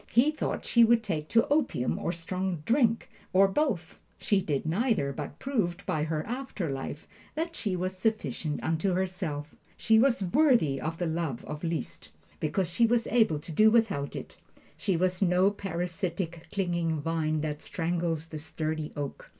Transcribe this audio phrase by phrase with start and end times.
[0.11, 3.99] He thought she would take to opium or strong drink, or both.
[4.17, 9.53] She did neither, but proved, by her after life, that she was sufficient unto herself.
[9.77, 12.09] She was worthy of the love of Liszt,
[12.39, 14.37] because she was able to do without it.
[14.75, 19.29] She was no parasitic, clinging vine that strangles the sturdy oak.